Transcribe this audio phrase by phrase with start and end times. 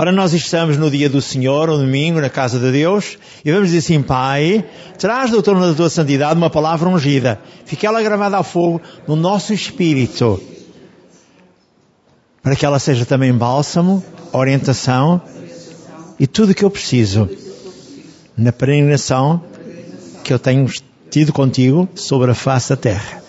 [0.00, 3.70] Ora, nós estamos no dia do Senhor, um domingo, na casa de Deus, e vamos
[3.70, 4.64] dizer assim, Pai,
[4.96, 7.40] traz do trono da tua santidade uma palavra ungida.
[7.64, 10.40] Fique ela gravada a fogo no nosso espírito,
[12.40, 14.00] para que ela seja também bálsamo,
[14.32, 15.20] orientação
[16.16, 17.28] e tudo o que eu preciso
[18.36, 19.42] na peregrinação
[20.22, 20.70] que eu tenho
[21.10, 23.20] tido contigo sobre a face da terra.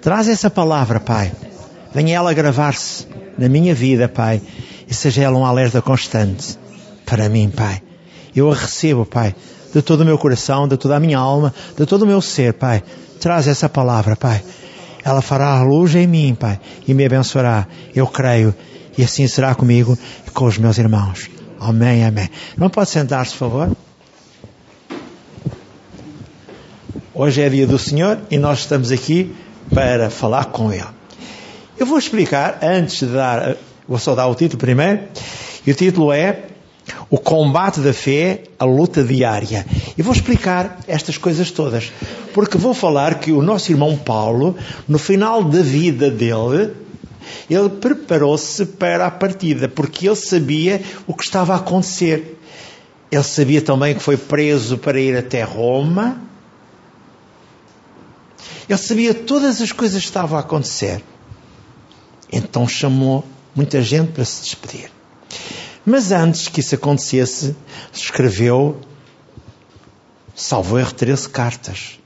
[0.00, 1.32] Traz essa palavra, Pai.
[1.92, 4.40] Venha ela gravar-se na minha vida, Pai
[4.92, 6.58] e seja ela um alerta constante
[7.06, 7.80] para mim, Pai.
[8.36, 9.34] Eu a recebo, Pai,
[9.72, 12.52] de todo o meu coração, de toda a minha alma, de todo o meu ser,
[12.52, 12.82] Pai.
[13.18, 14.44] Traz essa palavra, Pai.
[15.02, 17.66] Ela fará luz em mim, Pai, e me abençoará.
[17.94, 18.54] Eu creio,
[18.98, 21.30] e assim será comigo e com os meus irmãos.
[21.58, 22.28] Amém, amém.
[22.58, 23.76] Não pode sentar-se, por favor?
[27.14, 29.34] Hoje é dia do Senhor e nós estamos aqui
[29.74, 30.84] para falar com Ele.
[31.78, 33.56] Eu vou explicar, antes de dar
[33.92, 35.02] Vou só dar o título primeiro.
[35.66, 36.46] E o título é
[37.10, 39.66] O Combate da Fé, a Luta Diária.
[39.98, 41.92] E vou explicar estas coisas todas.
[42.32, 44.56] Porque vou falar que o nosso irmão Paulo,
[44.88, 46.74] no final da vida dele,
[47.50, 52.40] ele preparou-se para a partida, porque ele sabia o que estava a acontecer.
[53.10, 56.18] Ele sabia também que foi preso para ir até Roma.
[58.66, 61.04] Ele sabia todas as coisas que estavam a acontecer.
[62.32, 63.22] Então chamou
[63.54, 64.90] muita gente para se despedir.
[65.84, 67.56] Mas antes que isso acontecesse,
[67.92, 68.80] escreveu,
[70.34, 71.98] salvo erro, 13 cartas.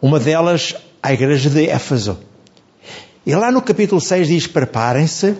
[0.00, 2.18] Uma delas à igreja de Éfeso.
[3.26, 5.36] E lá no capítulo 6 diz: Preparem-se,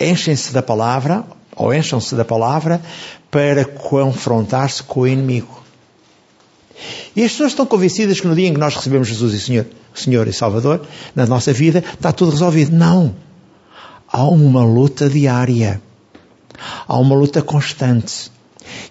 [0.00, 2.80] enchem-se da palavra, ou encham-se da palavra,
[3.30, 5.63] para confrontar-se com o inimigo.
[7.14, 9.66] E as pessoas estão convencidas que no dia em que nós recebemos Jesus e Senhor,
[9.94, 12.74] Senhor e Salvador na nossa vida, está tudo resolvido.
[12.74, 13.14] Não.
[14.08, 15.80] Há uma luta diária.
[16.86, 18.30] Há uma luta constante.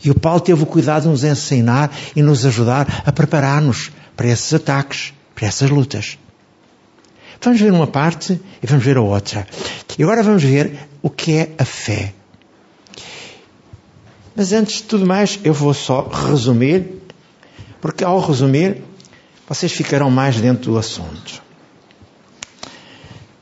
[0.04, 4.28] E o Paulo teve o cuidado de nos ensinar e nos ajudar a preparar-nos para
[4.28, 6.18] esses ataques, para essas lutas.
[7.42, 9.46] Vamos ver uma parte e vamos ver a outra.
[9.98, 12.14] E agora vamos ver o que é a fé.
[14.36, 17.03] Mas antes de tudo mais, eu vou só resumir,
[17.84, 18.82] porque ao resumir,
[19.46, 21.44] vocês ficarão mais dentro do assunto.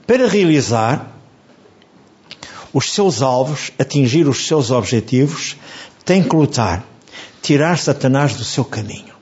[0.07, 1.16] Para realizar
[2.74, 5.57] os seus alvos, atingir os seus objetivos,
[6.03, 6.84] tem que lutar,
[7.40, 9.13] tirar Satanás do seu caminho.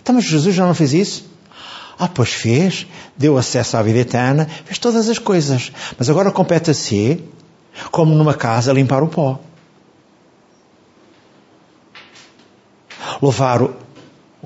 [0.00, 1.30] Então, mas Jesus já não fez isso?
[1.98, 5.70] Ah, pois fez, deu acesso à vida eterna, fez todas as coisas.
[5.98, 7.22] Mas agora compete a si,
[7.90, 9.38] como numa casa, limpar o pó.
[13.20, 13.81] Levar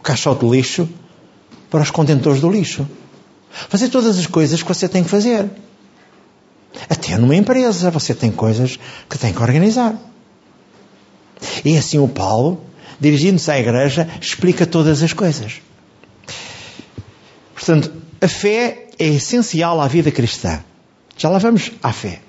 [0.07, 0.89] caixote de lixo
[1.69, 2.89] para os contentores do lixo.
[3.51, 5.51] Fazer todas as coisas que você tem que fazer.
[6.89, 8.79] Até numa empresa você tem coisas
[9.11, 9.95] que tem que organizar.
[11.65, 12.65] E assim o Paulo,
[13.01, 15.61] dirigindo-se à igreja, explica todas as coisas.
[17.53, 20.63] Portanto, a fé é essencial à vida cristã.
[21.17, 22.21] Já lá vamos à fé.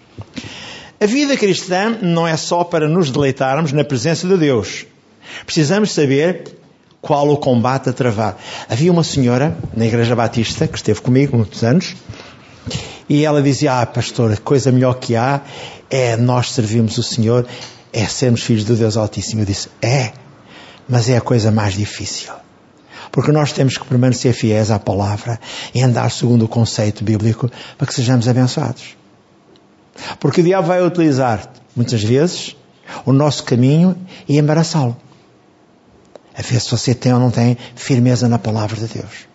[1.00, 4.88] A vida cristã não é só para nos deleitarmos na presença de Deus.
[5.46, 6.57] Precisamos saber
[7.02, 8.38] qual o combate a travar.
[8.70, 11.96] Havia uma senhora na Igreja Batista que esteve comigo muitos anos
[13.10, 15.42] e ela dizia: Ah, pastor, a coisa melhor que há
[15.90, 17.48] é nós servirmos o Senhor,
[17.94, 19.42] é sermos filhos do Deus Altíssimo.
[19.42, 20.12] Eu disse: É,
[20.88, 22.34] mas é a coisa mais difícil.
[23.12, 25.40] Porque nós temos que permanecer fiéis à palavra
[25.74, 28.96] e andar segundo o conceito bíblico para que sejamos abençoados.
[30.20, 32.56] Porque o diabo vai utilizar, muitas vezes,
[33.06, 33.96] o nosso caminho
[34.28, 34.96] e embaraçá-lo
[36.38, 39.28] a ver se você tem ou não tem firmeza na palavra de Deus.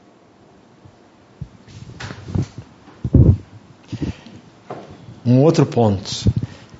[5.27, 6.31] Um outro ponto.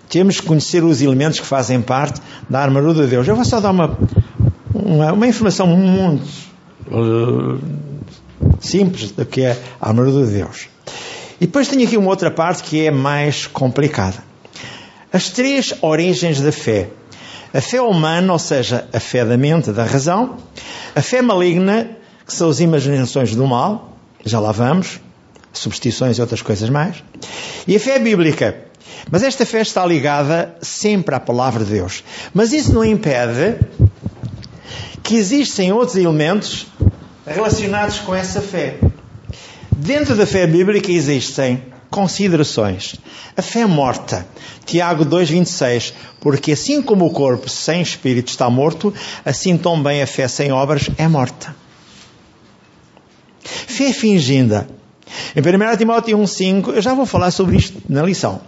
[0.09, 3.27] Temos que conhecer os elementos que fazem parte da armadura de Deus.
[3.27, 3.99] Eu vou só dar uma,
[4.75, 6.29] uma, uma informação muito
[6.89, 7.59] uh,
[8.61, 10.69] simples do que é a armadura de Deus.
[11.41, 14.23] E depois tenho aqui uma outra parte que é mais complicada.
[15.13, 16.91] As três origens da fé.
[17.55, 20.39] A fé humana, ou seja, a fé da mente, da razão.
[20.95, 21.91] A fé maligna,
[22.27, 23.97] que são as imaginações do mal.
[24.25, 25.01] Já lá vamos.
[25.53, 27.03] Substituições e outras coisas mais.
[27.67, 28.57] E a fé bíblica.
[29.11, 32.03] Mas esta fé está ligada sempre à palavra de Deus.
[32.33, 33.59] Mas isso não impede
[35.03, 36.67] que existem outros elementos
[37.27, 38.79] relacionados com essa fé.
[39.77, 42.97] Dentro da fé bíblica existem considerações.
[43.37, 44.27] A fé morta.
[44.65, 45.93] Tiago 2,26.
[46.19, 48.93] Porque assim como o corpo sem espírito está morto,
[49.25, 51.55] assim também a fé sem obras é morta.
[53.43, 54.67] Fé fingida.
[55.37, 58.41] Em 1 Timóteo 1,5, eu já vou falar sobre isto na lição.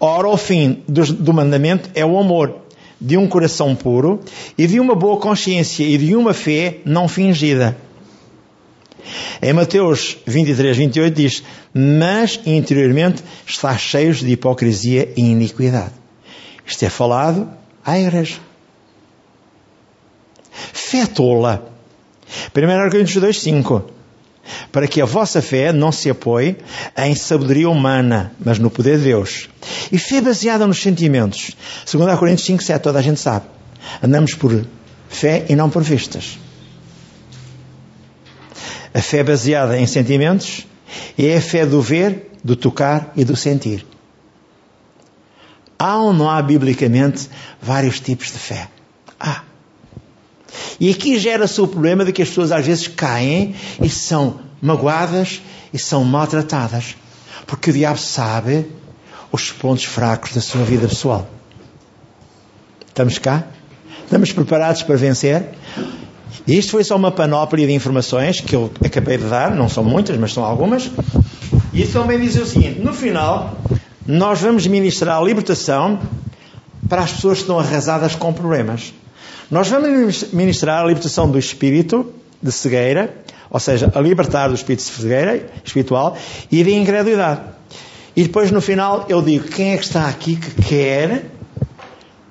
[0.00, 2.56] Ora, o fim do, do mandamento é o amor,
[2.98, 4.20] de um coração puro
[4.56, 7.76] e de uma boa consciência e de uma fé não fingida.
[9.42, 11.42] Em Mateus 23, 28 diz:
[11.74, 15.92] Mas interiormente está cheios de hipocrisia e iniquidade.
[16.66, 17.48] Isto é falado
[17.84, 18.38] à igreja.
[20.50, 21.70] Fé tola.
[22.54, 23.90] 1 Coríntios 2, 5.
[24.72, 26.56] Para que a vossa fé não se apoie
[26.96, 29.48] em sabedoria humana, mas no poder de Deus.
[29.90, 31.56] E fé baseada nos sentimentos.
[31.90, 33.46] 2 Coríntios 5, 7, toda a gente sabe.
[34.02, 34.64] Andamos por
[35.08, 36.38] fé e não por vistas.
[38.92, 40.66] A fé baseada em sentimentos
[41.18, 43.86] é a fé do ver, do tocar e do sentir.
[45.78, 47.28] Há ou não há biblicamente
[47.60, 48.68] vários tipos de fé?
[49.18, 49.42] Há.
[50.78, 55.40] E aqui gera-se o problema de que as pessoas às vezes caem e são magoadas
[55.72, 56.96] e são maltratadas.
[57.46, 58.66] Porque o diabo sabe
[59.32, 61.28] os pontos fracos da sua vida pessoal.
[62.86, 63.46] Estamos cá?
[64.04, 65.50] Estamos preparados para vencer?
[66.50, 70.16] Isto foi só uma panóplia de informações que eu acabei de dar, não são muitas,
[70.16, 70.90] mas são algumas.
[71.72, 73.56] E também diz o seguinte: no final,
[74.04, 76.00] nós vamos ministrar a libertação
[76.88, 78.92] para as pessoas que estão arrasadas com problemas.
[79.48, 82.12] Nós vamos ministrar a libertação do espírito
[82.42, 83.14] de cegueira,
[83.48, 86.16] ou seja, a libertar do espírito de cegueira espiritual
[86.50, 87.42] e de incredulidade.
[88.16, 91.26] E depois no final eu digo: quem é que está aqui que quer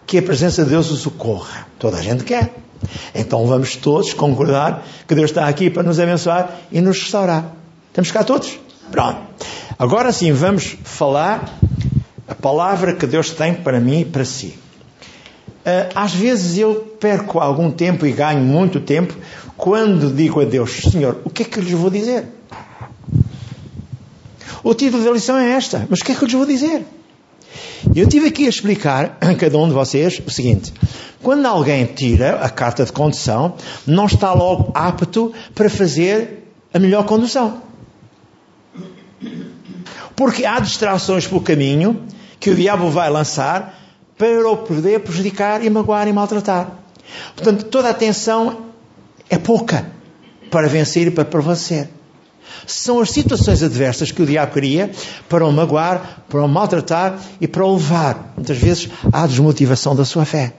[0.06, 1.68] que a presença de Deus o socorra?
[1.80, 2.54] Toda a gente quer.
[3.14, 7.54] Então vamos todos concordar que Deus está aqui para nos abençoar e nos restaurar.
[7.88, 8.60] Estamos cá todos?
[8.92, 9.20] Pronto.
[9.78, 11.58] Agora sim, vamos falar
[12.28, 14.58] a palavra que Deus tem para mim e para si.
[15.66, 19.16] Ah, às vezes eu perco algum tempo e ganho muito tempo
[19.58, 22.26] quando digo a Deus: Senhor, o que é que eu lhes vou dizer?
[24.64, 26.86] O título da lição é esta, mas o que é que eu lhes vou dizer?
[27.96, 30.74] Eu tive aqui a explicar a cada um de vocês o seguinte:
[31.22, 33.56] quando alguém tira a carta de condução,
[33.86, 37.62] não está logo apto para fazer a melhor condução.
[40.16, 42.04] Porque há distrações pelo caminho
[42.40, 43.78] que o diabo vai lançar
[44.18, 46.72] para o poder prejudicar e magoar e maltratar.
[47.36, 48.66] Portanto, toda a atenção
[49.30, 49.90] é pouca
[50.52, 51.90] para vencer e para prevalecer.
[52.66, 54.92] São as situações adversas que o diabo cria
[55.28, 60.06] para o magoar, para o maltratar e para o levar, muitas vezes, à desmotivação da
[60.06, 60.54] sua fé.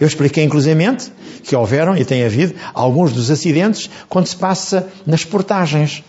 [0.00, 1.12] Eu expliquei, inclusivamente,
[1.42, 6.02] que houveram e tem havido alguns dos acidentes quando se passa nas portagens.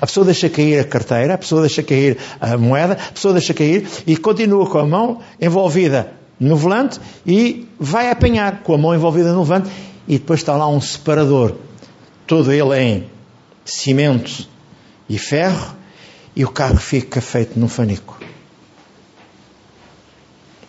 [0.00, 3.52] A pessoa deixa cair a carteira, a pessoa deixa cair a moeda, a pessoa deixa
[3.52, 8.94] cair e continua com a mão envolvida no volante e vai apanhar com a mão
[8.94, 9.70] envolvida no volante
[10.08, 11.54] e depois está lá um separador,
[12.26, 13.10] todo ele em
[13.64, 14.46] cimento
[15.08, 15.74] e ferro
[16.34, 18.18] e o carro fica feito num fanico.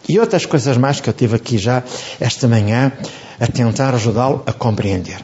[0.07, 1.83] E outras coisas mais que eu tive aqui já
[2.19, 2.91] esta manhã
[3.39, 5.17] a tentar ajudá-lo a compreender.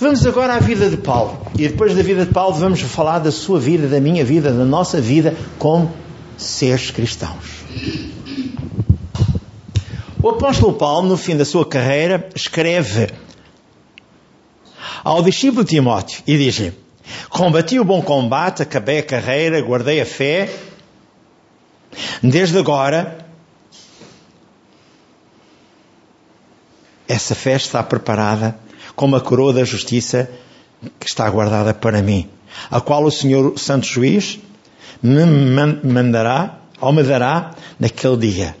[0.00, 1.46] Vamos agora à vida de Paulo.
[1.56, 4.64] E depois da vida de Paulo vamos falar da sua vida, da minha vida, da
[4.64, 5.92] nossa vida como
[6.36, 7.62] seres cristãos.
[10.20, 13.08] O apóstolo Paulo, no fim da sua carreira, escreve
[15.04, 16.72] ao discípulo Timóteo e diz-lhe:
[17.28, 20.52] Combati o bom combate, acabei a carreira, guardei a fé.
[22.22, 23.18] Desde agora
[27.06, 28.56] essa fé está preparada
[28.96, 30.30] como a coroa da justiça
[30.98, 32.28] que está guardada para mim,
[32.70, 34.38] a qual o Senhor Santo Juiz
[35.02, 35.24] me
[35.84, 38.56] mandará ou me dará naquele dia.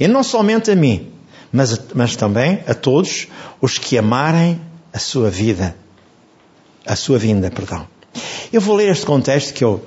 [0.00, 1.12] E não somente a mim,
[1.52, 3.28] mas, mas também a todos
[3.60, 4.60] os que amarem
[4.92, 5.76] a sua vida,
[6.86, 7.86] a sua vinda, perdão.
[8.52, 9.84] Eu vou ler este contexto que eu,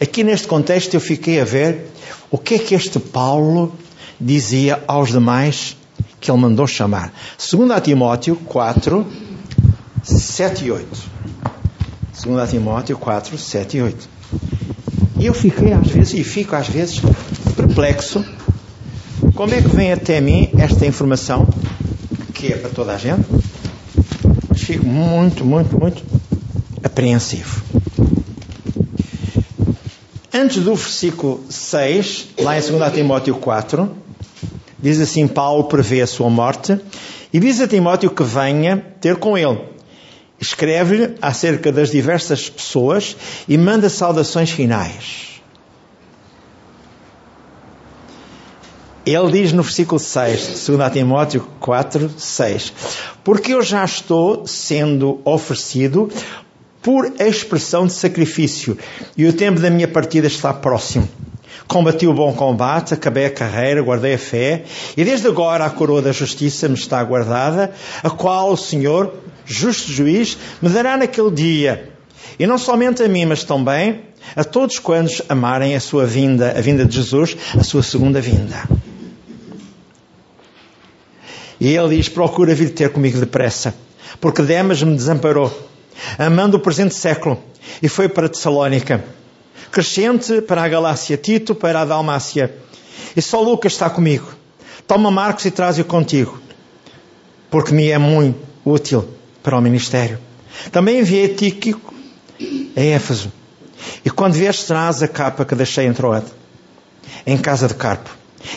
[0.00, 1.90] aqui neste contexto eu fiquei a ver
[2.30, 3.72] o que é que este Paulo
[4.20, 5.76] dizia aos demais
[6.20, 7.12] que ele mandou chamar.
[7.38, 9.06] Segundo a Timóteo 4,
[10.02, 10.86] 7 e 8.
[12.12, 14.08] Segundo a Timóteo 4, 7 e 8.
[15.18, 17.00] E eu fiquei às vezes, e fico às vezes,
[17.56, 18.24] perplexo.
[19.34, 21.46] Como é que vem até mim esta informação,
[22.34, 23.24] que é para toda a gente?
[24.48, 26.04] Mas fico muito, muito, muito
[26.94, 27.62] apreensivo.
[30.32, 34.04] Antes do versículo 6, lá em 2 Timóteo 4,
[34.84, 36.78] Diz assim: Paulo prevê a sua morte
[37.32, 39.58] e diz a Timóteo que venha ter com ele.
[40.38, 43.16] Escreve-lhe acerca das diversas pessoas
[43.48, 45.40] e manda saudações finais.
[49.06, 52.72] Ele diz no versículo 6, 2 Timóteo 4, 6:
[53.24, 56.10] Porque eu já estou sendo oferecido
[56.84, 58.76] por expressão de sacrifício,
[59.16, 61.08] e o tempo da minha partida está próximo.
[61.66, 64.64] Combati o bom combate, acabei a carreira, guardei a fé,
[64.94, 67.72] e desde agora a coroa da justiça me está guardada,
[68.02, 69.14] a qual o Senhor,
[69.46, 71.90] justo juiz, me dará naquele dia.
[72.38, 74.02] E não somente a mim, mas também
[74.36, 78.62] a todos quantos amarem a sua vinda, a vinda de Jesus, a sua segunda vinda.
[81.58, 83.74] E ele diz: Procura vir ter comigo depressa,
[84.20, 85.50] porque Demas me desamparou,
[86.18, 87.42] amando o presente século,
[87.82, 89.04] e foi para Tessalónica.
[89.70, 92.54] Crescente para a Galácia, Tito para a Dalmácia.
[93.16, 94.32] E só Lucas está comigo.
[94.86, 96.40] Toma Marcos e traz-o contigo,
[97.50, 99.08] porque me é muito útil
[99.42, 100.18] para o ministério.
[100.70, 101.94] Também enviei Tíquico
[102.76, 103.32] a Éfeso.
[104.04, 106.26] E quando vieres, traz a capa que deixei em Troade,
[107.26, 108.10] em casa de Carpo,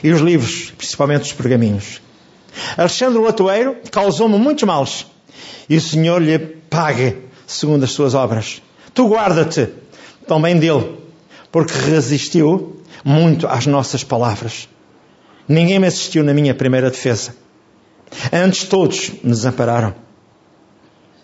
[0.04, 2.02] e os livros, principalmente os pergaminhos.
[2.78, 5.06] Alexandre o Latoeiro causou-me muitos males,
[5.70, 8.62] e o Senhor lhe pague segundo as suas obras.
[8.94, 9.70] Tu guarda-te
[10.28, 11.00] também dele,
[11.52, 14.70] porque resistiu muito às nossas palavras.
[15.48, 17.34] Ninguém me assistiu na minha primeira defesa.
[18.32, 19.96] Antes todos me desampararam.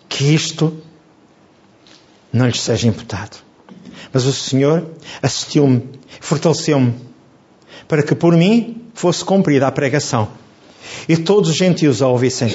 [0.08, 0.76] Que isto
[2.32, 3.36] não lhes seja imputado.
[4.12, 4.86] Mas o Senhor
[5.22, 5.88] assistiu-me,
[6.20, 6.94] fortaleceu-me,
[7.86, 10.28] para que por mim fosse cumprida a pregação
[11.08, 12.48] e todos os gentios a ouvissem.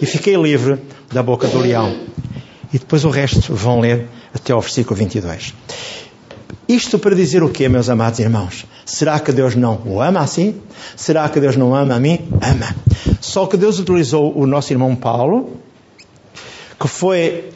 [0.00, 0.78] E fiquei livre
[1.12, 1.94] da boca do leão.
[2.72, 5.54] E depois o resto vão ler até ao versículo 22.
[6.68, 8.64] Isto para dizer o quê, meus amados irmãos?
[8.86, 10.54] Será que Deus não o ama assim?
[10.94, 12.28] Será que Deus não ama a mim?
[12.40, 12.74] Ama.
[13.20, 15.56] Só que Deus utilizou o nosso irmão Paulo,
[16.78, 17.50] que foi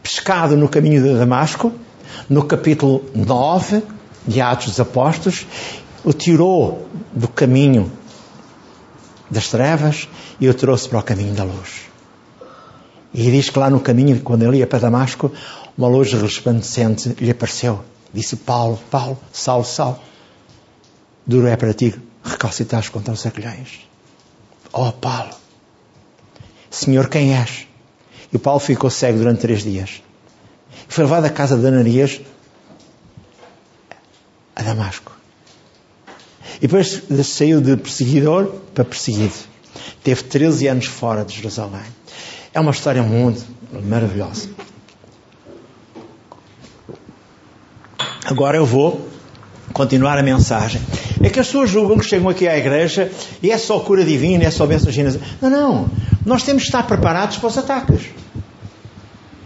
[0.00, 1.72] pescado no caminho de Damasco,
[2.30, 3.82] no capítulo 9
[4.26, 5.44] de Atos dos Apóstolos,
[6.04, 7.90] o tirou do caminho
[9.28, 10.08] das trevas
[10.40, 11.85] e o trouxe para o caminho da luz.
[13.16, 15.32] E diz que lá no caminho, quando ele ia para Damasco,
[15.76, 17.82] uma luz resplandecente lhe apareceu.
[18.12, 19.98] Disse Paulo, Paulo, Saulo, Saulo,
[21.26, 23.88] duro é para ti recalcitares contra os acolhões.
[24.70, 25.34] Oh Paulo,
[26.70, 27.66] Senhor, quem és?
[28.30, 30.02] E o Paulo ficou cego durante três dias.
[30.86, 32.20] Foi levado à casa de Ananias
[34.54, 35.16] a Damasco.
[36.56, 39.34] E depois saiu de perseguidor para perseguido.
[40.04, 41.82] Teve 13 anos fora de Jerusalém.
[42.56, 43.44] É uma história muito
[43.84, 44.48] maravilhosa.
[48.24, 49.06] Agora eu vou
[49.74, 50.80] continuar a mensagem.
[51.22, 54.44] É que as pessoas julgam que chegam aqui à igreja e é só cura divina,
[54.44, 55.20] é só bênção chinesa.
[55.42, 55.90] Não, não.
[56.24, 58.06] Nós temos de estar preparados para os ataques.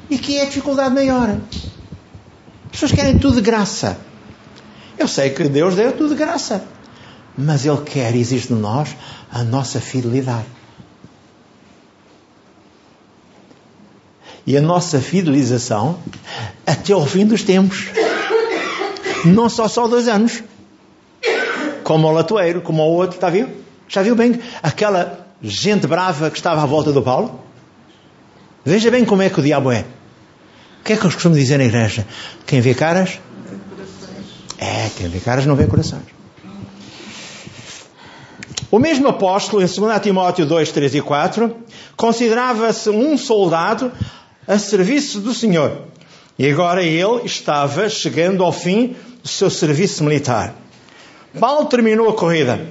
[0.08, 1.30] E que é a dificuldade maior.
[1.30, 3.98] As pessoas querem tudo de graça.
[4.96, 6.64] Eu sei que Deus deu tudo de graça
[7.36, 8.94] mas Ele quer e exige de nós
[9.32, 10.46] a nossa fidelidade.
[14.46, 15.98] E a nossa fidelização
[16.66, 17.88] até ao fim dos tempos.
[19.24, 20.42] Não só só dois anos.
[21.84, 23.48] Como o latoeiro, como o outro, está viu?
[23.88, 27.40] Já viu bem aquela gente brava que estava à volta do Paulo?
[28.64, 29.84] Veja bem como é que o diabo é.
[30.80, 32.06] O que é que eu costumo dizer na igreja?
[32.46, 33.18] Quem vê caras?
[34.58, 36.04] É, quem vê caras não vê corações.
[38.70, 41.56] O mesmo apóstolo, em 2 Timóteo 2, 3 e 4,
[41.96, 43.90] considerava-se um soldado
[44.46, 45.82] a serviço do Senhor.
[46.38, 50.54] E agora ele estava chegando ao fim do seu serviço militar.
[51.38, 52.66] Paulo terminou a corrida.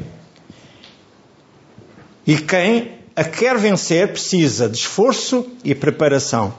[2.26, 6.54] E quem a quer vencer precisa de esforço e preparação.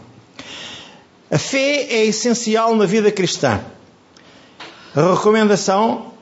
[1.31, 3.61] A fé é essencial na vida cristã.
[4.95, 6.13] A recomendação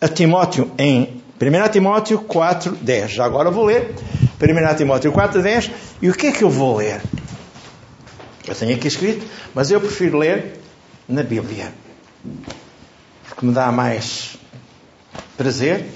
[0.00, 3.12] a Timóteo em 1 Timóteo 4, 10.
[3.12, 3.94] Já agora vou ler
[4.40, 5.70] 1 Timóteo 4, 10.
[6.02, 7.00] E o que é que eu vou ler?
[8.46, 10.60] Eu tenho aqui escrito, mas eu prefiro ler
[11.08, 11.72] na Bíblia.
[13.28, 14.36] Porque me dá mais
[15.36, 15.86] prazer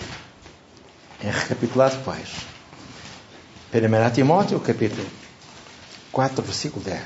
[1.22, 2.28] em recapitular depois.
[3.72, 5.06] 1 Timóteo, capítulo
[6.10, 7.00] 4, versículo 10.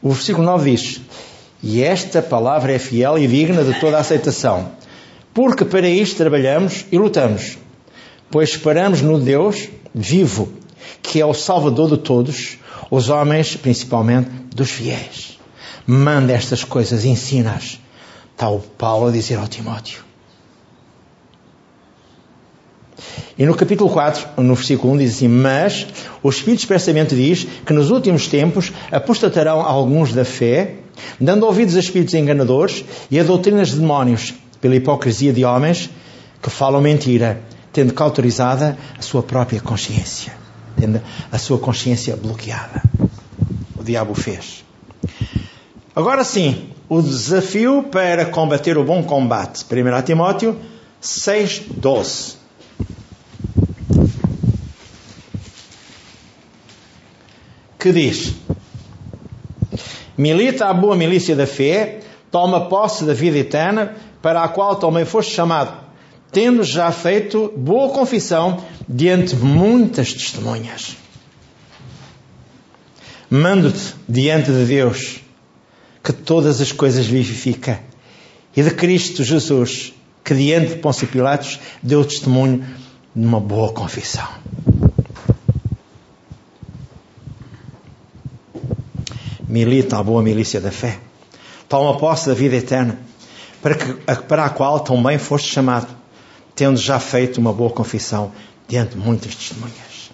[0.00, 1.00] O versículo 9 diz:
[1.62, 4.70] e esta palavra é fiel e digna de toda a aceitação.
[5.34, 7.58] Porque para isto trabalhamos e lutamos.
[8.30, 10.52] Pois esperamos no Deus vivo,
[11.02, 12.58] que é o Salvador de todos,
[12.90, 15.38] os homens, principalmente dos fiéis.
[15.86, 17.80] Manda estas coisas, ensina-as.
[18.32, 20.08] Está o Paulo a dizer ao Timóteo.
[23.38, 25.86] E no capítulo 4, no versículo 1, diz assim: Mas
[26.22, 30.74] o Espírito expressamente diz que nos últimos tempos apostatarão alguns da fé,
[31.20, 35.88] dando ouvidos a espíritos enganadores e a doutrinas de demónios, pela hipocrisia de homens
[36.42, 37.40] que falam mentira,
[37.72, 40.32] tendo cauterizada a sua própria consciência,
[40.78, 42.82] tendo a sua consciência bloqueada.
[43.76, 44.64] O diabo fez.
[45.94, 49.64] Agora sim, o desafio para combater o bom combate.
[49.64, 50.56] 1 Timóteo
[51.00, 52.36] 6, 12.
[57.78, 58.34] Que diz:
[60.16, 65.04] Milita a boa milícia da fé, toma posse da vida eterna, para a qual também
[65.04, 65.72] foste chamado,
[66.30, 70.96] tendo já feito boa confissão diante muitas testemunhas.
[73.30, 75.20] Mando-te diante de Deus,
[76.02, 77.80] que todas as coisas vivifica,
[78.56, 79.92] e de Cristo Jesus,
[80.24, 82.64] que diante de Pôncio Pilatos deu testemunho
[83.14, 84.26] de uma boa confissão.
[89.46, 90.98] Milita a boa milícia da fé.
[91.68, 92.98] Toma posse da vida eterna,
[93.62, 93.92] para, que,
[94.22, 95.97] para a qual também foste chamado,
[96.58, 98.32] tendo já feito uma boa confissão
[98.66, 100.10] diante de muitas testemunhas.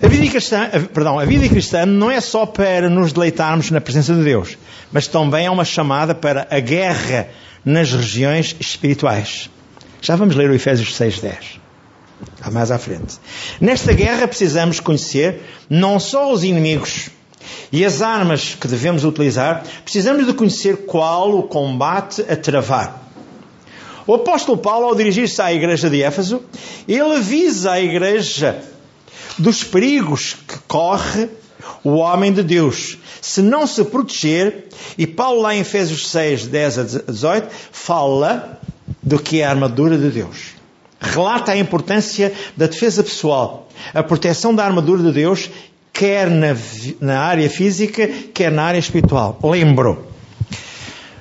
[0.00, 4.14] A vida, cristã, perdão, a vida cristã não é só para nos deleitarmos na presença
[4.14, 4.56] de Deus,
[4.92, 7.30] mas também é uma chamada para a guerra
[7.64, 9.50] nas regiões espirituais.
[10.00, 11.58] Já vamos ler o Efésios 6.10.
[12.52, 13.18] Mais à frente.
[13.60, 17.10] Nesta guerra precisamos conhecer não só os inimigos
[17.72, 23.07] e as armas que devemos utilizar, precisamos de conhecer qual o combate a travar.
[24.08, 26.42] O apóstolo Paulo, ao dirigir-se à igreja de Éfeso,
[26.88, 28.58] ele avisa a igreja
[29.36, 31.28] dos perigos que corre
[31.84, 36.78] o homem de Deus se não se proteger, e Paulo lá em Efésios 6, 10
[36.78, 38.58] a 18, fala
[39.02, 40.54] do que é a armadura de Deus.
[40.98, 45.50] Relata a importância da defesa pessoal, a proteção da armadura de Deus,
[45.92, 46.56] quer na,
[46.98, 49.38] na área física, quer na área espiritual.
[49.44, 50.06] Lembro,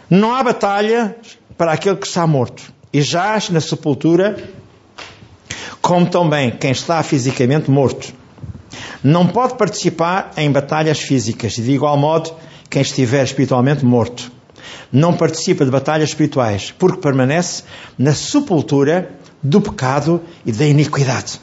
[0.09, 1.17] não há batalha
[1.57, 4.37] para aquele que está morto e jaz na sepultura
[5.87, 8.13] como também quem está fisicamente morto.
[9.01, 12.33] Não pode participar em batalhas físicas, e de igual modo
[12.69, 14.29] quem estiver espiritualmente morto.
[14.91, 17.63] Não participa de batalhas espirituais, porque permanece
[17.97, 21.39] na sepultura do pecado e da iniquidade.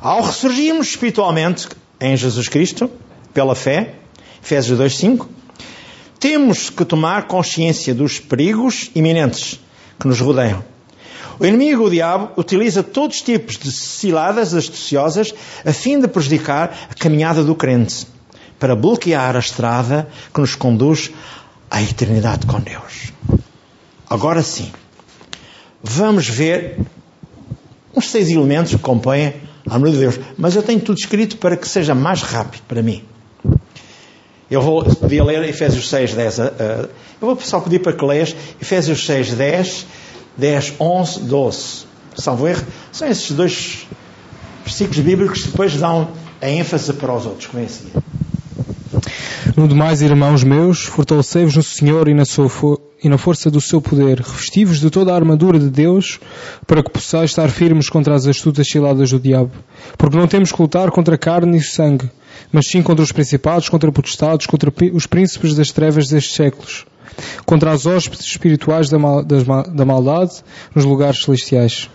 [0.00, 1.68] Ao ressurgirmos espiritualmente
[2.00, 2.90] em Jesus Cristo,
[3.34, 3.96] pela fé,
[4.42, 5.26] Efésios 2,5,
[6.18, 9.60] temos que tomar consciência dos perigos iminentes
[9.98, 10.62] que nos rodeiam
[11.40, 15.32] o inimigo, o diabo, utiliza todos os tipos de ciladas astuciosas
[15.64, 18.06] a fim de prejudicar a caminhada do crente,
[18.58, 21.12] para bloquear a estrada que nos conduz
[21.70, 23.12] à eternidade com Deus.
[24.10, 24.72] Agora sim,
[25.80, 26.80] vamos ver
[27.94, 29.34] uns seis elementos que compõem
[29.68, 30.20] a armadura de Deus.
[30.36, 33.04] Mas eu tenho tudo escrito para que seja mais rápido para mim.
[34.50, 36.38] Eu vou podia ler Efésios 6, 10.
[36.38, 36.88] Uh, eu
[37.20, 39.86] vou só pedir para que leias Efésios 6, 10
[40.38, 41.86] 10, 11, 12.
[42.16, 43.86] Salvo erro, são esses dois
[44.64, 46.08] versículos bíblicos que depois dão
[46.40, 47.90] a ênfase para os outros, como é assim.
[49.56, 52.48] No demais, irmãos meus, fortalecei-vos no Senhor e na, sua
[53.02, 56.18] e na força do seu poder, revesti-vos de toda a armadura de Deus,
[56.66, 59.52] para que possais estar firmes contra as astutas ciladas do diabo.
[59.96, 62.10] Porque não temos que lutar contra carne e sangue,
[62.50, 66.86] mas sim contra os principados, contra potestados, contra os príncipes das trevas destes séculos
[67.44, 70.42] contra as hóspedes espirituais da, mal, da maldade
[70.74, 71.90] nos lugares celestiais.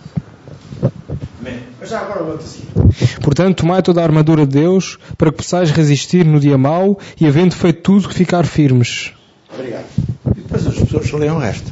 [1.41, 2.39] Mas já agora vou
[3.21, 7.27] Portanto, tomai toda a armadura de Deus para que possais resistir no dia mau e,
[7.27, 9.13] havendo feito tudo, ficar firmes.
[11.17, 11.71] Leiam o resto.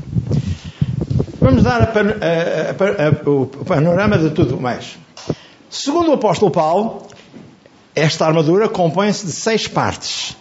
[1.39, 4.97] Vamos dar a, a, a, o panorama de tudo mais.
[5.69, 7.08] Segundo o apóstolo Paulo,
[7.95, 10.38] esta armadura compõe-se de seis partes.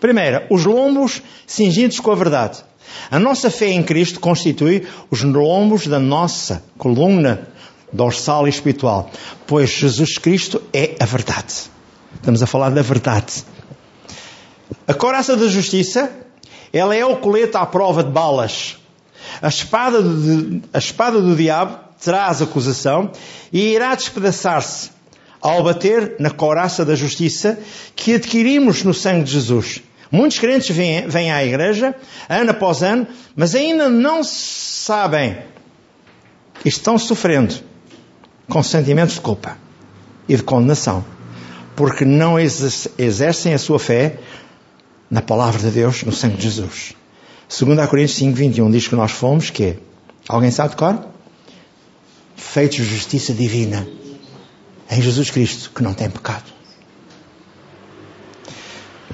[0.00, 2.64] Primeira, os lombos cingidos com a verdade.
[3.10, 7.48] A nossa fé em Cristo constitui os lombos da nossa coluna
[7.92, 9.10] dorsal e espiritual,
[9.46, 11.54] pois Jesus Cristo é a verdade.
[12.14, 13.44] Estamos a falar da verdade.
[14.86, 16.10] A coraça da justiça,
[16.76, 18.76] ela é o colete à prova de balas.
[19.40, 23.10] A espada, de, a espada do diabo traz acusação
[23.52, 24.90] e irá despedaçar-se
[25.40, 27.58] ao bater na coraça da justiça
[27.94, 29.82] que adquirimos no sangue de Jesus.
[30.10, 31.94] Muitos crentes vêm, vêm à igreja,
[32.28, 35.38] ano após ano, mas ainda não sabem
[36.64, 37.54] estão sofrendo
[38.48, 39.56] com sentimentos de culpa
[40.28, 41.04] e de condenação,
[41.74, 44.18] porque não exercem a sua fé
[45.10, 46.94] na palavra de Deus, no sangue de Jesus.
[47.48, 49.78] 2 Coríntios 5, 21 diz que nós fomos que
[50.28, 50.98] Alguém sabe de cor?
[52.36, 53.86] Feitos justiça divina
[54.90, 56.44] em Jesus Cristo, que não tem pecado.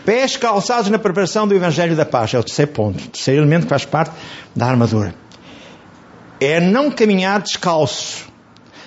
[0.04, 2.34] Pés calçados na preparação do Evangelho da Paz.
[2.34, 3.04] É o terceiro ponto.
[3.04, 4.12] O terceiro elemento que faz parte
[4.56, 5.14] da armadura.
[6.40, 8.26] É não caminhar descalço.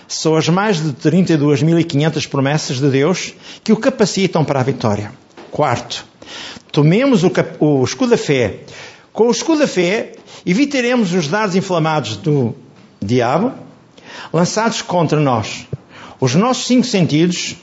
[0.08, 5.12] São as mais de 32.500 promessas de Deus que o capacitam para a vitória.
[5.52, 6.06] Quarto,
[6.76, 8.58] Tomemos o, o escudo da fé.
[9.14, 10.12] Com o escudo da fé,
[10.46, 12.54] evitaremos os dardos inflamados do
[13.02, 13.54] diabo
[14.34, 15.66] lançados contra nós.
[16.20, 17.56] Os nossos cinco sentidos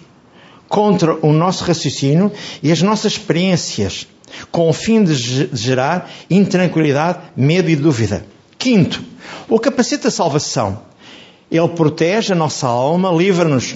[0.67, 4.09] contra o nosso raciocínio e as nossas experiências,
[4.51, 5.15] com o fim de
[5.53, 8.25] gerar intranquilidade, medo e dúvida.
[8.57, 9.05] Quinto,
[9.47, 10.85] o capacete da salvação.
[11.51, 13.75] Ele protege a nossa alma, livra-nos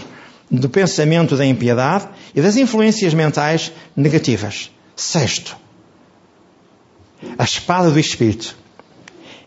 [0.50, 4.70] do pensamento da impiedade e das influências mentais negativas.
[4.96, 5.54] Sexto,
[7.36, 8.56] a espada do Espírito.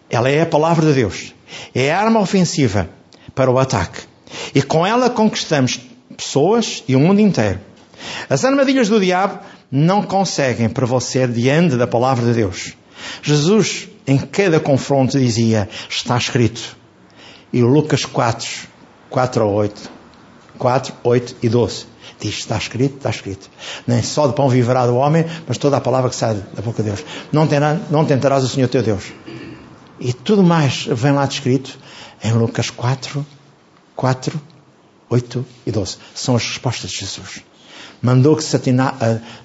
[0.07, 1.33] Ela é a palavra de Deus.
[1.73, 2.87] É a arma ofensiva
[3.33, 4.03] para o ataque.
[4.53, 5.79] E com ela conquistamos
[6.15, 7.59] pessoas e o mundo inteiro.
[8.29, 9.39] As armadilhas do diabo
[9.71, 12.73] não conseguem prevalecer diante da palavra de Deus.
[13.23, 16.77] Jesus, em cada confronto, dizia: Está escrito.
[17.51, 18.47] E Lucas 4,
[19.09, 19.91] 4 a 8,
[20.59, 21.87] 4, 8 e 12
[22.19, 23.49] Diz, está escrito, está escrito.
[23.87, 26.83] Nem só de pão viverá do homem, mas toda a palavra que sai da boca
[26.83, 27.05] de Deus.
[27.31, 29.05] Não, terá, não tentarás o Senhor teu Deus.
[29.99, 31.77] E tudo mais vem lá descrito
[32.23, 33.25] em Lucas 4,
[33.95, 34.41] 4,
[35.09, 35.97] 8 e 12.
[36.13, 37.41] São as respostas de Jesus.
[38.01, 38.93] Mandou que Satina,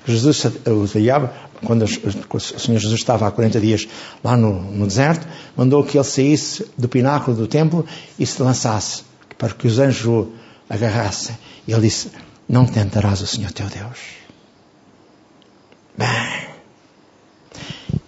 [0.06, 1.28] Jesus, o diabo,
[1.64, 3.88] quando o Senhor Jesus estava há 40 dias
[4.22, 7.84] lá no, no deserto, mandou que ele saísse do pináculo do templo
[8.18, 9.02] e se lançasse,
[9.37, 10.28] para que os anjos o
[10.68, 11.37] agarrassem.
[11.66, 12.10] E ele disse:
[12.48, 13.98] não tentarás o Senhor teu Deus.
[15.96, 16.54] Bem,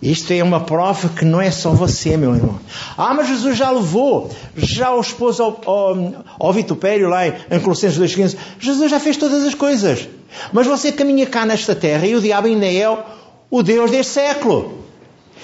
[0.02, 2.60] isto é uma prova que não é só você, meu irmão.
[2.96, 7.98] Ah, mas Jesus já levou, já o expôs ao, ao, ao vitupério lá em Colossenses
[7.98, 8.36] 2,15.
[8.58, 10.08] Jesus já fez todas as coisas.
[10.52, 12.88] Mas você caminha cá nesta terra e o diabo ainda é
[13.50, 14.84] o, Deus deste século.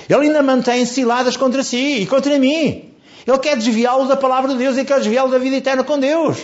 [0.08, 2.90] Ele ainda mantém ciladas contra si e contra mim.
[3.26, 6.38] Ele quer desviá-lo da palavra de Deus e quer desviá-lo da vida eterna com Deus.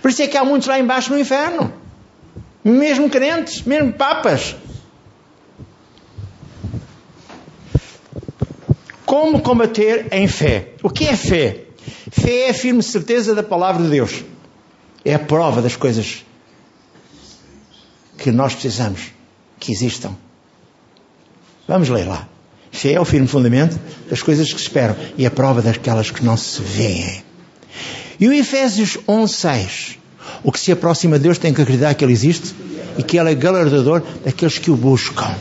[0.00, 1.72] Por isso é que há muitos lá embaixo no inferno.
[2.64, 4.56] Mesmo crentes, mesmo papas.
[9.04, 10.70] Como combater em fé?
[10.82, 11.64] O que é fé?
[12.10, 14.24] Fé é a firme certeza da palavra de Deus.
[15.04, 16.24] É a prova das coisas
[18.18, 19.12] que nós precisamos
[19.60, 20.16] que existam.
[21.68, 22.28] Vamos ler lá.
[22.72, 23.78] Fé é o firme fundamento
[24.10, 27.24] das coisas que se esperam e a prova daquelas que não se veem.
[28.18, 29.96] E o Efésios 11.6.
[30.42, 32.54] O que se aproxima de Deus tem que acreditar que Ele existe
[32.98, 35.34] e que Ele é galardador daqueles que o buscam.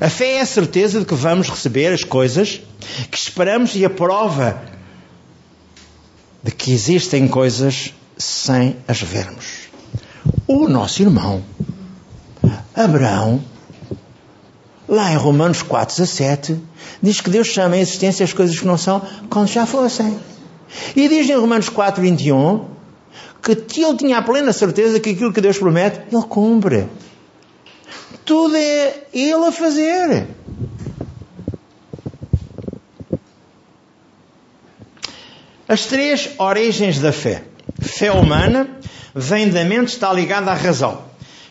[0.00, 2.60] A fé é a certeza de que vamos receber as coisas
[3.10, 4.62] que esperamos e a prova
[6.42, 9.68] de que existem coisas sem as vermos.
[10.46, 11.44] O nosso irmão
[12.74, 13.42] Abraão,
[14.88, 16.58] lá em Romanos 4, 17,
[17.02, 20.18] diz que Deus chama a existência as coisas que não são quando já fossem.
[20.94, 22.80] E diz em Romanos 4, 21
[23.42, 23.52] que
[23.82, 26.86] ele tinha a plena certeza que aquilo que Deus promete, ele cumpre.
[28.24, 30.26] Tudo é ele a fazer.
[35.66, 37.44] As três origens da fé.
[37.80, 38.68] Fé humana
[39.14, 41.02] vem da mente, está ligada à razão.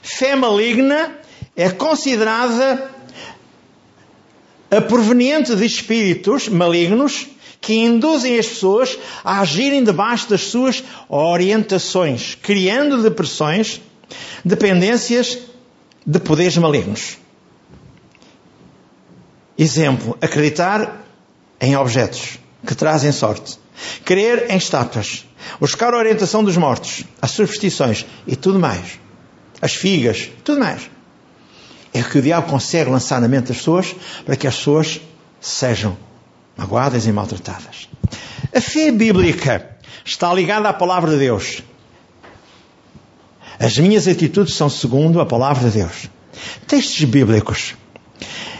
[0.01, 1.11] Fé maligna
[1.55, 2.91] é considerada
[4.71, 7.27] a proveniente de espíritos malignos
[7.61, 13.81] que induzem as pessoas a agirem debaixo das suas orientações, criando depressões,
[14.43, 15.37] dependências
[16.05, 17.17] de poderes malignos.
[19.57, 21.05] Exemplo, acreditar
[21.59, 23.59] em objetos que trazem sorte,
[24.05, 25.25] crer em estátuas,
[25.59, 28.99] buscar a orientação dos mortos, as superstições e tudo mais,
[29.61, 30.89] as figas, tudo mais.
[31.93, 33.95] É o que o diabo consegue lançar na mente das pessoas
[34.25, 35.01] para que as pessoas
[35.41, 35.97] sejam
[36.59, 37.87] magoadas e maltratadas.
[38.53, 41.63] A fé bíblica está ligada à palavra de Deus.
[43.57, 46.09] As minhas atitudes são segundo a palavra de Deus.
[46.67, 47.75] Textos bíblicos.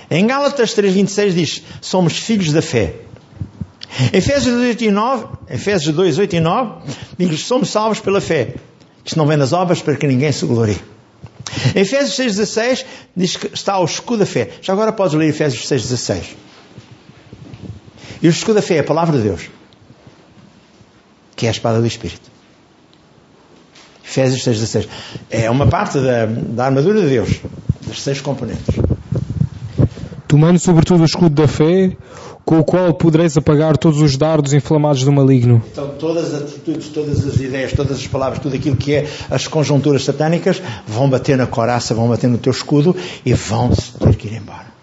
[0.09, 2.95] Em Gálatas 3,26 diz: Somos filhos da fé.
[4.13, 6.81] Efésios 2, 8 e 9, Efésios 2, 8 e 9
[7.17, 8.55] diz: Somos salvos pela fé.
[9.03, 10.79] Isto não vem das obras para que ninguém se glorie.
[11.75, 12.85] Efésios 6,16
[13.15, 14.51] diz que está ao escudo da fé.
[14.61, 16.48] Já agora podes ler Efésios 6,16.
[18.21, 19.49] E o escudo da fé é a palavra de Deus,
[21.35, 22.29] que é a espada do Espírito.
[24.03, 24.87] Efésios 6,16.
[25.29, 27.39] É uma parte da, da armadura de Deus,
[27.85, 28.75] das seis componentes.
[30.27, 31.95] Tomando sobretudo o escudo da fé,
[32.43, 35.63] com o qual podereis apagar todos os dardos inflamados do maligno.
[35.71, 39.47] Então, todas as atitudes, todas as ideias, todas as palavras, tudo aquilo que é as
[39.47, 44.27] conjunturas satânicas, vão bater na coraça, vão bater no teu escudo e vão-se ter que
[44.27, 44.78] ir embora.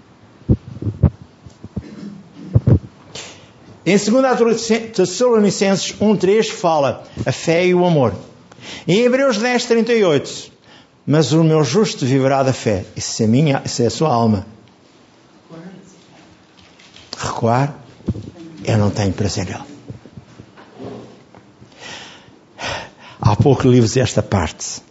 [3.87, 8.13] Em 2 Tessalonicenses 1.3 fala a fé e o amor.
[8.87, 10.51] Em Hebreus 10.38
[11.07, 12.85] Mas o meu justo viverá da fé.
[12.97, 14.45] Isso é, minha, isso é a sua alma.
[17.17, 17.77] Recuar,
[18.65, 19.63] eu não tenho prazer nele.
[23.21, 24.83] Há pouco li-vos esta parte.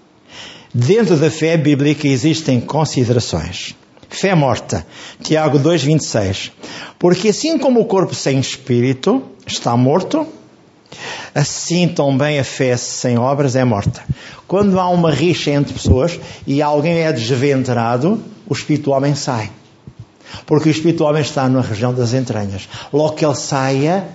[0.73, 3.75] Dentro da fé bíblica existem considerações.
[4.15, 4.87] Fé morta.
[5.21, 6.49] Tiago 2,26.
[6.97, 10.25] Porque assim como o corpo sem espírito está morto,
[11.33, 14.01] assim também a fé sem obras é morta.
[14.47, 19.51] Quando há uma rixa entre pessoas e alguém é desventrado, o espírito do homem sai.
[20.45, 22.69] Porque o espírito do homem está na região das entranhas.
[22.93, 24.07] Logo que ele saia,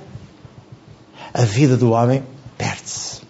[1.34, 2.22] a vida do homem
[2.56, 3.20] perde-se.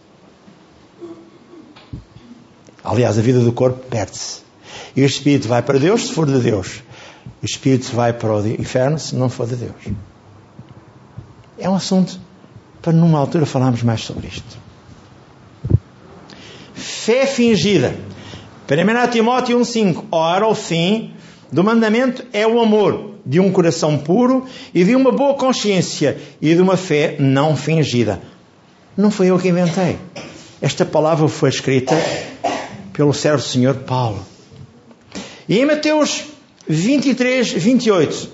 [2.85, 4.50] Aliás, a vida do corpo perde-se.
[4.97, 6.83] E o espírito vai para Deus se for de Deus.
[7.43, 9.95] O espírito vai para o inferno se não for de Deus.
[11.59, 12.19] É um assunto
[12.81, 14.59] para numa altura falarmos mais sobre isto.
[16.75, 17.95] Fé fingida.
[18.69, 20.05] 1 Timóteo 1,5.
[20.11, 21.13] Ora, o fim
[21.53, 26.55] do mandamento é o amor de um coração puro e de uma boa consciência e
[26.55, 28.21] de uma fé não fingida.
[28.97, 29.99] Não foi eu que inventei.
[30.61, 31.95] Esta palavra foi escrita
[32.93, 34.25] pelo servo Senhor Paulo.
[35.51, 36.27] E em Mateus
[36.69, 38.31] 23, 28,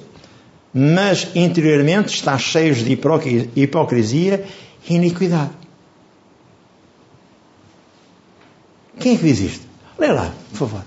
[0.74, 2.92] mas interiormente está cheio de
[3.56, 4.46] hipocrisia
[4.86, 5.52] e iniquidade.
[9.00, 9.66] Quem é que diz isto?
[9.98, 10.84] Lê lá, por favor.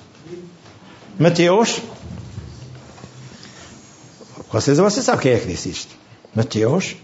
[1.17, 1.81] Mateus.
[4.51, 5.95] Vocês, você sabe quem é que disse isto?
[6.35, 6.95] Mateus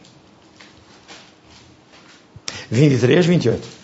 [2.69, 3.74] 23, 28.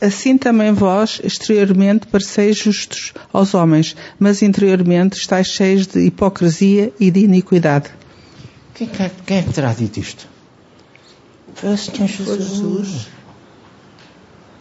[0.00, 7.10] Assim também vós, exteriormente, pareceis justos aos homens, mas interiormente estáis cheios de hipocrisia e
[7.10, 7.90] de iniquidade.
[8.74, 10.28] Quem, quem, quem é que terá dito isto?
[11.54, 12.48] Foi o Senhor Jesus.
[12.48, 13.06] Jesus.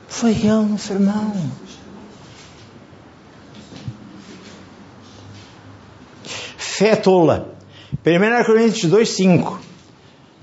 [0.08, 1.52] Foi Ele no sermão.
[6.58, 7.54] Fé tola.
[8.06, 9.58] 1 Coríntios 2,5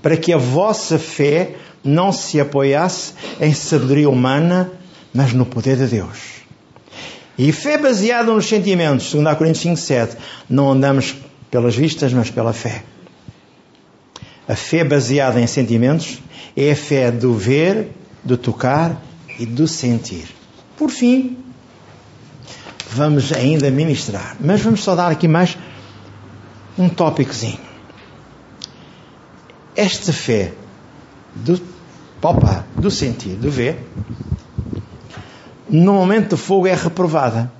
[0.01, 4.71] Para que a vossa fé não se apoiasse em sabedoria humana,
[5.13, 6.33] mas no poder de Deus.
[7.37, 10.17] E fé baseada nos sentimentos, 2 Coríntios 5, 7.
[10.49, 11.15] Não andamos
[11.49, 12.83] pelas vistas, mas pela fé.
[14.47, 16.19] A fé baseada em sentimentos
[16.55, 17.91] é a fé do ver,
[18.23, 19.01] do tocar
[19.39, 20.27] e do sentir.
[20.77, 21.37] Por fim,
[22.89, 25.57] vamos ainda ministrar, mas vamos só dar aqui mais
[26.77, 27.59] um tópicozinho.
[29.75, 30.53] Esta fé
[31.35, 31.57] do
[32.23, 33.85] palpar, do sentir, do ver,
[35.69, 37.51] no momento do fogo é reprovada,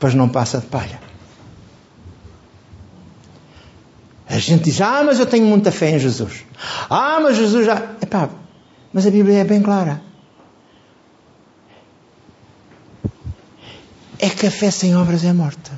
[0.00, 1.00] pois não passa de palha.
[4.28, 6.44] A gente diz, ah, mas eu tenho muita fé em Jesus.
[6.90, 7.76] Ah, mas Jesus já.
[8.02, 8.28] Epá,
[8.92, 10.02] mas a Bíblia é bem clara.
[14.18, 15.70] É que a fé sem obras é morta.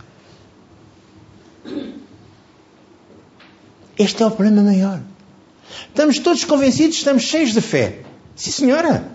[3.99, 4.99] Este é o problema maior.
[5.89, 8.01] Estamos todos convencidos, estamos cheios de fé.
[8.35, 9.11] Sim, senhora.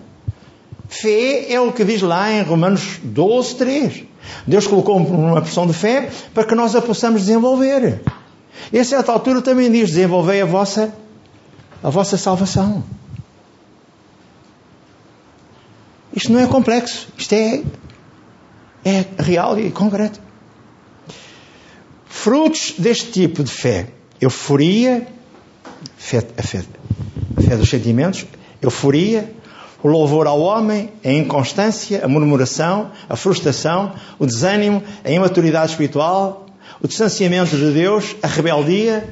[0.88, 4.04] Fé é o que diz lá em Romanos 12, 3.
[4.46, 8.00] Deus colocou uma porção de fé para que nós a possamos desenvolver.
[8.72, 10.94] E a certa altura também diz: desenvolvei a vossa,
[11.82, 12.84] a vossa salvação.
[16.14, 17.62] Isto não é complexo, isto é,
[18.84, 20.20] é real e concreto.
[22.06, 23.88] Frutos deste tipo de fé:
[24.20, 25.06] euforia,
[25.96, 26.64] fé, a, fé,
[27.36, 28.26] a fé dos sentimentos,
[28.60, 29.32] euforia,
[29.82, 36.46] o louvor ao homem, a inconstância, a murmuração, a frustração, o desânimo, a imaturidade espiritual,
[36.82, 39.08] o distanciamento de Deus, a rebeldia.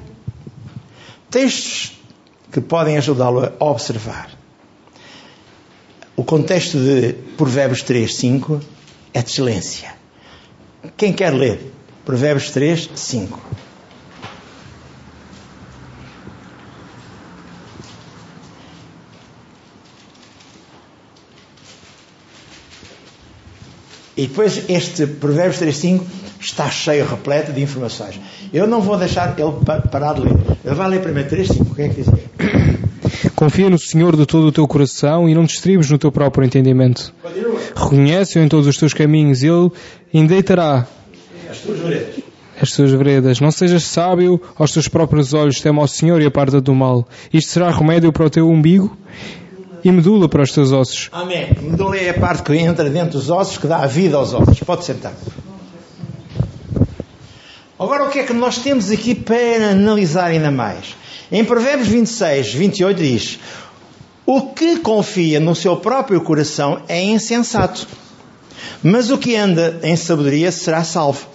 [1.30, 1.98] Textos
[2.50, 4.30] que podem ajudá-lo a observar.
[6.16, 8.60] O contexto de Provérbios 3, 5
[9.12, 9.94] é de excelência.
[10.96, 11.72] Quem quer ler?
[12.04, 13.40] Provérbios 3, 5.
[24.22, 26.00] E depois este Provérbios 3.5
[26.40, 28.20] está cheio, repleto de informações.
[28.54, 29.50] Eu não vou deixar ele
[29.90, 30.36] parar de ler.
[30.64, 31.60] Ele vai ler primeiro 3.5.
[31.60, 32.06] O que é que diz?
[33.34, 36.44] Confia no Senhor de todo o teu coração e não te estribes no teu próprio
[36.44, 37.12] entendimento.
[37.74, 39.72] Reconhece-o em todos os teus caminhos e Ele
[40.14, 40.86] endeitará
[41.50, 42.14] as tuas veredas.
[42.60, 43.40] As tuas veredas.
[43.40, 47.08] Não sejas sábio aos teus próprios olhos, tema ao Senhor e aparta do mal.
[47.32, 48.96] Isto será remédio para o teu umbigo
[49.84, 51.08] e medula para os teus ossos.
[51.12, 51.56] Amém.
[51.60, 54.60] Medula é a parte que entra dentro dos ossos que dá a vida aos ossos.
[54.60, 55.12] Pode sentar.
[57.78, 60.94] Agora, o que é que nós temos aqui para analisar ainda mais?
[61.32, 63.40] Em Provérbios 26, 28 diz:
[64.24, 67.88] O que confia no seu próprio coração é insensato,
[68.82, 71.26] mas o que anda em sabedoria será salvo.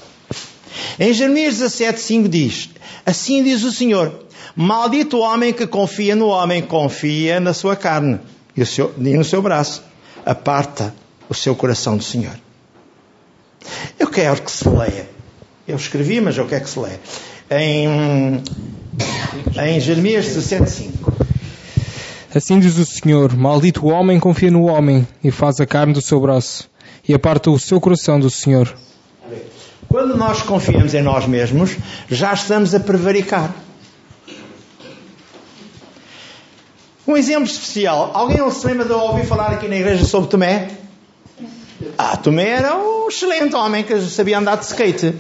[0.98, 2.70] Em Jeremias 17, 5 diz:
[3.06, 8.20] Assim diz o Senhor: Maldito o homem que confia no homem, confia na sua carne
[8.58, 9.84] e, seu, e no seu braço.
[10.26, 10.94] Aparta
[11.30, 12.36] o seu coração do Senhor.
[14.00, 15.08] Eu quero que se leia.
[15.68, 17.00] Eu escrevi, mas eu quero que se leia.
[17.52, 18.42] Em,
[19.62, 21.14] em Jeremias 17,5.
[22.36, 26.02] Assim diz o Senhor: Maldito o homem confia no homem e faz a carne do
[26.02, 26.70] seu braço
[27.08, 28.74] e aparta o seu coração do Senhor.
[29.88, 31.78] Quando nós confiamos em nós mesmos,
[32.10, 33.54] já estamos a prevaricar.
[37.08, 38.12] Um exemplo especial.
[38.14, 40.68] Alguém se lembra de ouvir falar aqui na igreja sobre Tomé?
[41.98, 45.16] Ah, Tomé era um excelente homem que sabia andar de skate.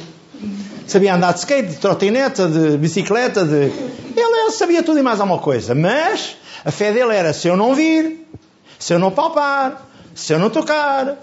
[0.85, 3.71] Sabia andar de skate, de trotineta, de bicicleta, de...
[4.17, 5.73] Ele sabia tudo e mais alguma coisa.
[5.73, 8.27] Mas a fé dele era se eu não vir,
[8.77, 11.15] se eu não palpar, se eu não tocar.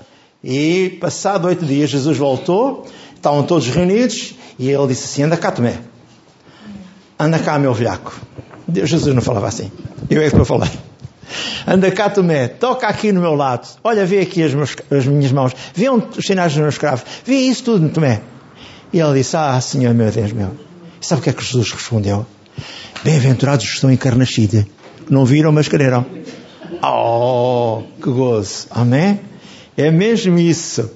[0.42, 5.52] E passado oito dias Jesus voltou, estavam todos reunidos e ele disse assim, anda cá
[5.52, 5.78] Tomé.
[7.18, 8.18] Anda cá meu velhaco.
[8.72, 9.70] Jesus não falava assim.
[10.08, 10.70] Eu é que a falar.
[11.66, 13.66] Anda cá, Tomé, toca aqui no meu lado.
[13.82, 15.52] Olha, vê aqui as, meus, as minhas mãos.
[15.74, 17.04] Vê os sinais dos meus cravos.
[17.24, 18.20] Vê isso tudo, Tomé.
[18.92, 20.50] E ele disse: Ah, Senhor, meu Deus meu.
[21.00, 22.26] E sabe o que é que Jesus respondeu?
[23.02, 24.64] Bem-aventurados estão encarnascidos.
[25.08, 26.06] Não viram, mas creram.
[26.82, 28.66] Oh, que gozo.
[28.70, 29.20] Amém?
[29.76, 30.90] É mesmo isso.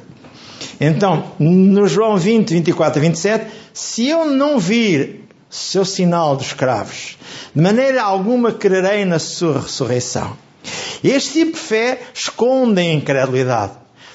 [0.81, 7.17] Então, no João 20, 24 e 27, se eu não vir seu sinal dos cravos,
[7.55, 10.37] de maneira alguma crerei na sua ressurreição.
[11.03, 13.73] Este tipo de fé esconde a incredulidade.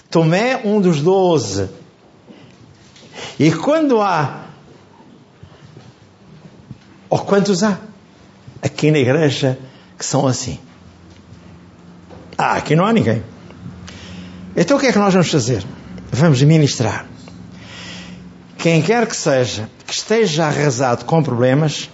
[0.10, 1.69] Tomé, um dos doze.
[3.39, 4.46] E quando há,
[7.10, 7.80] ou quantos há,
[8.62, 9.58] aqui na igreja,
[9.98, 10.60] que são assim?
[12.38, 13.24] Ah, aqui não há ninguém.
[14.56, 15.65] Então o que é que nós vamos fazer?
[16.12, 17.08] Vamos ministrar.
[18.58, 21.88] Quem quer que seja, que esteja arrasado com problemas,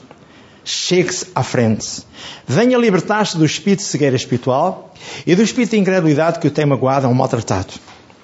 [0.63, 2.01] chegue-se à frente.
[2.47, 4.93] Venha libertar-se do espírito de cegueira espiritual
[5.27, 7.73] e do espírito de incredulidade que o tem magoado ou maltratado.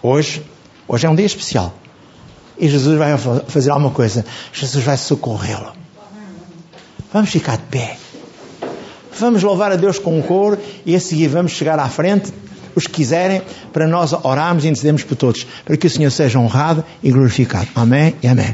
[0.01, 0.41] Hoje,
[0.87, 1.73] hoje é um dia especial.
[2.57, 4.25] E Jesus vai fazer alguma coisa.
[4.53, 5.73] Jesus vai socorrê-lo.
[7.11, 7.97] Vamos ficar de pé.
[9.19, 12.31] Vamos louvar a Deus com um coro e a seguir vamos chegar à frente,
[12.75, 13.41] os que quiserem,
[13.73, 17.67] para nós orarmos e intercedermos por todos, para que o Senhor seja honrado e glorificado.
[17.75, 18.53] Amém e amém.